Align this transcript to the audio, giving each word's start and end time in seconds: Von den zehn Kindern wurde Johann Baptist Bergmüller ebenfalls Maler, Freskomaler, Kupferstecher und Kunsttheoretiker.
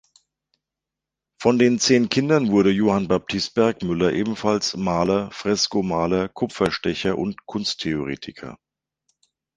Von 1.39 1.59
den 1.59 1.77
zehn 1.77 2.09
Kindern 2.09 2.49
wurde 2.49 2.71
Johann 2.71 3.07
Baptist 3.07 3.53
Bergmüller 3.53 4.13
ebenfalls 4.13 4.75
Maler, 4.75 5.29
Freskomaler, 5.29 6.27
Kupferstecher 6.27 7.15
und 7.19 7.45
Kunsttheoretiker. 7.45 8.57